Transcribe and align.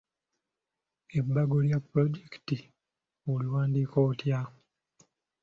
Ebbago 1.17 1.55
lya 1.65 1.77
pulojekiti 1.87 2.57
oliwandiika 3.31 3.97
otya? 4.09 4.39